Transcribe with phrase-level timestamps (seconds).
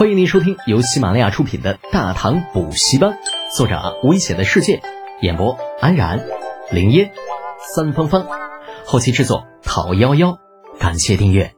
[0.00, 3.10] 欢迎您收听由喜马拉雅出品的《大唐补习班》，
[3.54, 4.80] 作者危险的世界，
[5.20, 6.26] 演播安然、
[6.72, 7.12] 林烟、
[7.74, 8.26] 三芳芳，
[8.86, 10.38] 后期制作讨幺幺，
[10.78, 11.54] 感谢订阅。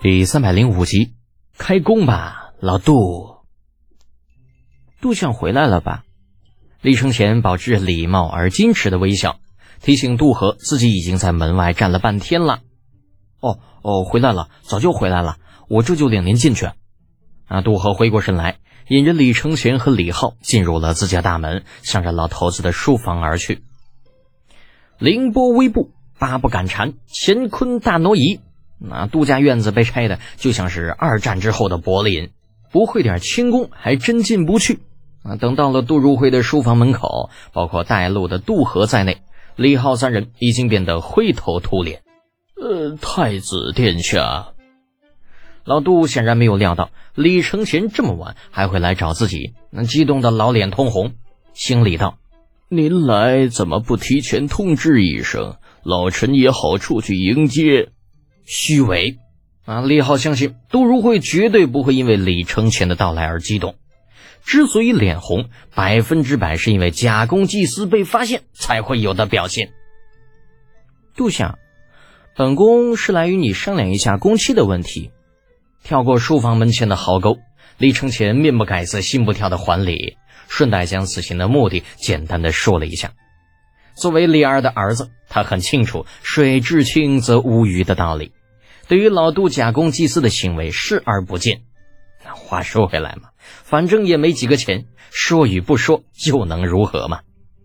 [0.00, 1.12] 第三百零五集，
[1.58, 3.36] 开工吧，老杜。
[5.02, 6.04] 杜相回来了吧？
[6.80, 9.40] 李承前保持礼貌而矜持的微笑，
[9.82, 12.60] 提醒杜和自己已经在门外站了半天了。
[13.40, 15.36] 哦哦，回来了，早就回来了，
[15.68, 16.70] 我这就领您进去。
[17.48, 17.62] 啊！
[17.62, 18.58] 杜和回过神来，
[18.88, 23.62] 引着李承乾和李浩进入了自家大门，向着老头子的书房而去。
[24.98, 28.40] 凌波微步，八步赶蝉，乾坤大挪移。
[28.78, 32.30] 那杜家院子被拆的就像是二战之后的柏林，
[32.70, 34.80] 不会点轻功还真进不去。
[35.24, 35.36] 啊！
[35.36, 39.22] 等到了杜如晦的书房门口，包括带路的杜和在内，
[39.56, 42.02] 李浩三人已经变得灰头土脸。
[42.60, 44.52] 呃，太子殿下。
[45.68, 51.12] 老杜显然没有料到李承前这么晚还会来找自己，那激动的老脸通红，
[51.52, 52.16] 心里道
[52.70, 55.56] ：“您来怎么不提前通知一声？
[55.82, 57.90] 老臣也好出去迎接。”
[58.48, 59.18] 虚伪！
[59.66, 63.74] 啊，李浩相信杜如晦绝对不会因为李承前的到来而激动。
[64.46, 69.72] 之所以脸红，百分之百是因为假公济私被发现才会有的表现。
[71.14, 71.58] 杜相，
[72.34, 75.10] 本宫是来与你商量一下工期的问题。
[75.82, 77.38] 跳过书房门前的壕沟，
[77.78, 80.16] 李承前面不改色心不跳的还礼，
[80.48, 83.12] 顺带将此行的目的简单的说了一下。
[83.94, 88.32] 作为李二的儿子，他很清楚“水至清则无鱼”的道理，
[88.86, 91.62] 对于老杜假公济私的行为视而不见。
[92.24, 93.30] 话说回来嘛，
[93.64, 97.20] 反正也没几个钱，说与不说又能如何嘛？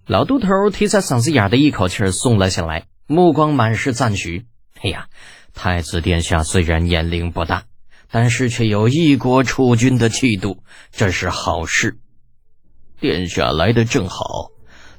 [0.08, 4.46] 老杜头提在嗓子眼的一口气松了下来，目光满是赞许。
[4.82, 5.08] 哎呀，
[5.54, 7.64] 太子殿下虽然年龄不大。
[8.14, 10.60] 但是却有一国储君的气度，
[10.92, 11.98] 这是好事。
[13.00, 14.52] 殿下来的正好，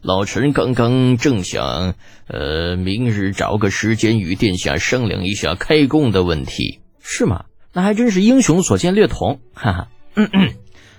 [0.02, 1.94] 老臣刚刚正想，
[2.26, 7.44] 呃，明日找个时间与殿下商量一下开工的问题，是吗？
[7.72, 9.88] 那还真是英雄所见略同，哈哈。
[10.16, 10.54] 嗯嗯，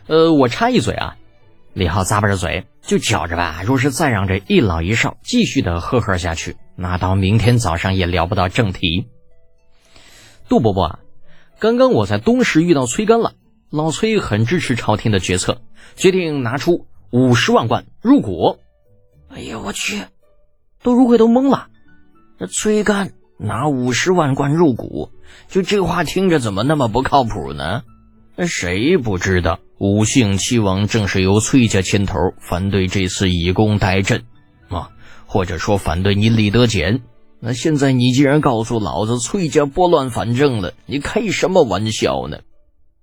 [0.07, 1.17] 呃，我插一嘴啊，
[1.73, 9.09] 李浩咂巴着嘴，就觉着吧，若是再让这一老一少继续的呵呵下去，那到明天早上也聊不到正题。
[10.47, 10.99] 杜伯伯啊。
[11.59, 13.33] 刚刚我在东市遇到崔干了，
[13.69, 15.61] 老崔很支持朝廷的决策，
[15.95, 18.57] 决定拿出五十万贯入股。
[19.29, 20.03] 哎呀，我去，
[20.83, 21.67] 杜如晦都懵了。
[22.37, 25.11] 这崔干拿五十万贯入股，
[25.47, 27.83] 就这话听着怎么那么不靠谱呢？
[28.35, 34.23] 那谁不知道武姓七王正是由崔家牵头反对这次以工代赈
[34.67, 34.89] 啊，
[35.25, 37.01] 或者说反对你李德俭。
[37.47, 42.39] 那现在你既然告诉老子崔家拨乱反正了，你开什么玩笑呢？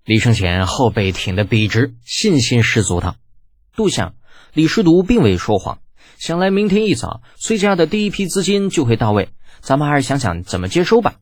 [0.04, 3.14] 李承前后背挺得笔直，信心十足道
[3.76, 4.14] ：“杜相，
[4.52, 5.78] 李师独并未说谎，
[6.18, 9.28] 想来明天一早崔家的第一批资金就会到位，
[9.60, 11.14] 咱们还是想想怎么接收吧。”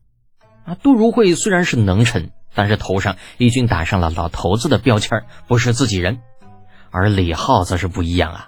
[0.65, 6.21] 啊，杜如晦虽然是能臣，但是头上已经打上了老头子的标签，不是自己人。
[6.89, 8.47] 而李浩则是不一样啊，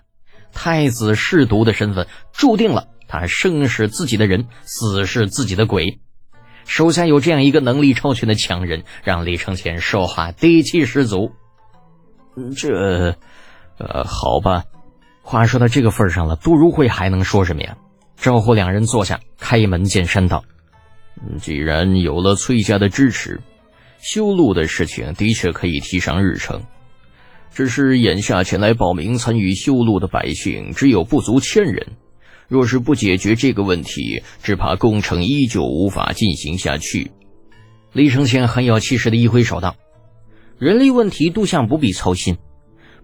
[0.51, 2.87] 太子侍读的身份注定了。
[3.13, 5.99] 他生是自己的人，死是自己的鬼。
[6.65, 11.31] 手下有这样一个能力超群的强人，让李承前说话底气十足。
[12.57, 13.15] 这，
[13.77, 14.63] 呃，好吧。
[15.21, 17.77] 话说到这个份上了，杜如晦还能说什么呀？
[18.17, 20.43] 招呼两人坐下，开门见山道
[21.39, 23.41] ：“既然有了崔家的支持，
[24.01, 26.63] 修路的事情的确可以提上日程。
[27.53, 31.91] 只是眼下前来报名参与修路的百姓只有不足千人。”
[32.47, 37.11] 若是不解决这个问题，只怕工程依旧无法进行下去。
[37.91, 39.75] 李承前很有气势的一挥手道
[40.59, 42.37] ：“人力问题，杜相不必操心。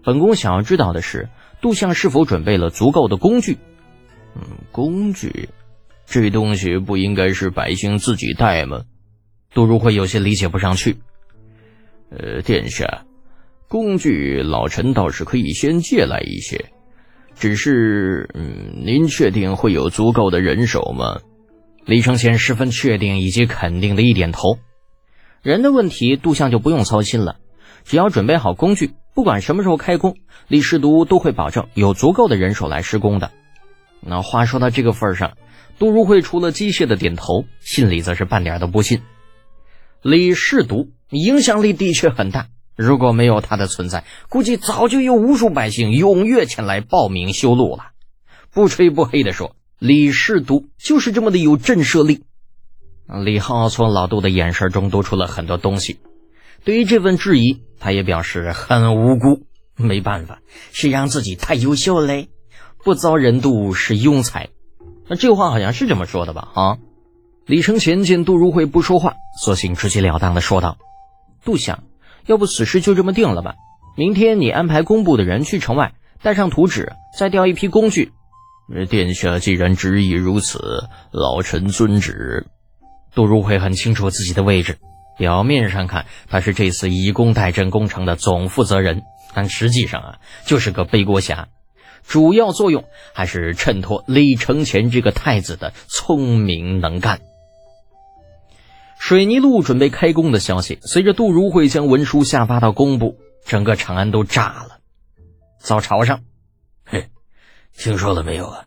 [0.02, 1.28] 本宫想要知道的是，
[1.60, 3.58] 杜相是否准备了足够的工具？
[4.34, 4.42] 嗯，
[4.72, 5.48] 工具，
[6.06, 8.82] 这东西不应该是百姓自己带吗？”
[9.52, 10.98] 杜如晦有些理解不上去。
[12.10, 13.04] 呃，殿下，
[13.68, 16.72] 工具老臣倒是可以先借来一些。
[17.40, 21.22] 只是，嗯，您确定会有足够的人手吗？
[21.86, 24.58] 李承前十分确定以及肯定的一点头。
[25.40, 27.36] 人的问题，杜相就不用操心了。
[27.82, 33.30] 只要准备好工具，不管什么时候开工，李世独都会保证有足够的人手来施工的。
[34.02, 35.38] 那话说到这个份上，
[35.78, 39.00] 杜如晦除了机械的点头，心里则是半点都不信。
[40.02, 42.48] 李世独影响力的确很大。
[42.80, 47.90] 如果没有他的存在，估计早就有无数百姓踊跃前来报名修路了。
[48.50, 52.22] 不吹不黑的说，李世独就是这么的有震慑力。
[53.22, 55.98] 李浩从老杜的眼神中读出了很多东西，
[56.64, 59.42] 对于这份质疑，他也表示很无辜，
[59.76, 60.40] 没办法，
[60.72, 62.30] 谁让自己太优秀嘞，
[62.82, 64.48] 不遭人妒是庸才。
[65.06, 66.48] 那这话好像是这么说的吧？
[66.54, 66.78] 啊，
[67.44, 70.78] 李承前见杜如晦不说话，索性直截了当的说道
[71.44, 71.82] ：“杜想，
[72.26, 73.54] 要不此事就这么定了吧？
[73.96, 78.12] 明天你安排工部的人去城外，带上图纸，再调一批工具。
[78.88, 82.46] 殿下既然执意如此，老臣遵旨。”
[83.14, 84.78] 杜如晦很清楚自己的位置，
[85.18, 89.02] 表面上看他是这次以工代赈工程的总负责人，
[89.34, 90.14] 但实际上啊
[90.46, 91.48] 就是个背锅侠，
[92.06, 97.20] 主要作用还是衬托李承乾这个太子的聪明能干。
[99.00, 103.16] 水泥路准备开工的消息，随着杜如晦将文书下发到工部，
[103.46, 104.78] 整个长安都炸了。
[105.58, 106.20] 早朝上，
[106.84, 107.08] 嘿，
[107.74, 108.66] 听说了没有啊？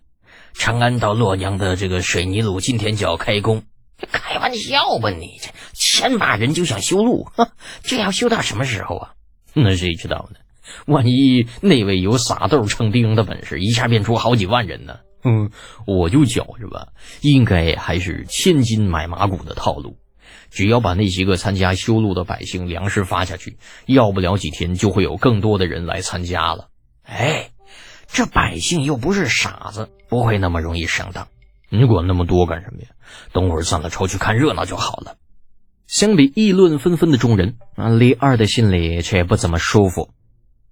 [0.55, 3.63] 长安到洛阳的这个水泥路今天就要开工。
[4.11, 7.27] 开玩笑吧你这千把人就想修路，
[7.83, 9.13] 这要修到什么时候啊？
[9.53, 10.39] 那谁知道呢？
[10.87, 14.97] 万一那位有撒豆成兵的本事，一下变出好几万人呢？
[15.23, 15.51] 嗯，
[15.85, 16.87] 我就觉着吧，
[17.21, 19.99] 应该还是千金买马骨的套路。
[20.53, 23.57] 只要把那些个参加修路的百姓粮食发下去，
[23.87, 26.69] 要不了几天就会有更多的人来参加了。
[27.01, 27.49] 哎，
[28.07, 31.27] 这百姓又不是傻子，不会那么容易上当。
[31.69, 32.89] 你管那么多干什么呀？
[33.31, 35.15] 等会儿散了筹去看热闹就好了。
[35.87, 40.11] 相比议论纷纷的众人，啊，李二的心里却不怎么舒服。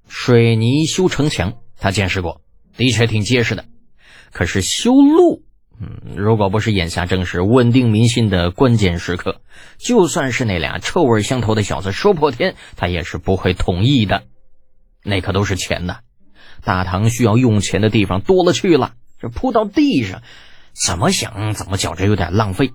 [0.07, 2.41] 水泥修城墙，他见识过，
[2.77, 3.65] 的确挺结实的。
[4.31, 5.43] 可是修路，
[5.81, 9.41] 嗯，如果不是眼下正是稳定民心的关键时刻，
[9.79, 14.23] 就算是那俩臭味相投的小子说破天，他也是不会同意的。
[15.03, 16.01] 那可都是钱呐，
[16.63, 20.21] 大唐需要用钱的地方多了去了，这铺到地上。
[20.73, 22.71] 怎么想怎么觉着有点浪费。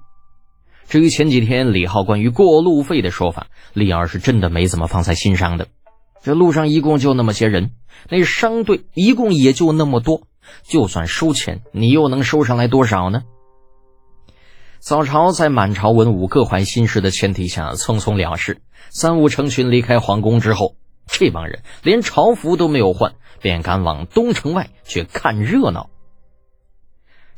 [0.87, 5.69] 至于前几天李浩关于过路费的说法，李二是真的没怎么放在心上的。
[6.23, 7.71] 这路上一共就那么些人，
[8.11, 10.27] 那商队一共也就那么多，
[10.63, 13.23] 就算收钱，你又能收上来多少呢？
[14.79, 18.61] 早朝在满朝文武各怀心事的前提下匆匆了事，
[18.91, 20.77] 三五成群离开皇宫之后，
[21.07, 25.91] 这帮人连朝服都没有换，便赶往东城外去看热闹。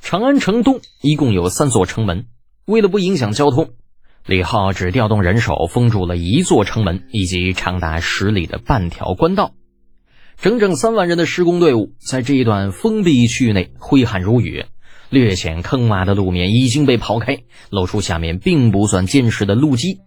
[0.00, 2.26] 长安城东一共有三座城门，
[2.66, 3.70] 为了不影响交通，
[4.26, 9.52] 李浩只调动人手封住了一座城门以及长达十里的半条官道。
[10.40, 14.67] 整整三万人的施工队伍在这一段封闭区域内挥汗如雨，
[15.11, 19.99] 略显坑洼的路面已经被刨开，露出下面并不算坚实的路基。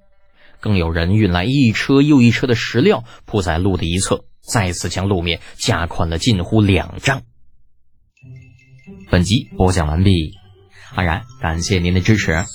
[0.62, 7.24] 更有人运来一车又一车的石料铺在路的一侧，再次将路面加宽了近乎两丈。
[9.10, 10.32] 本集播讲完毕，
[10.96, 12.46] 安然感谢您的支持。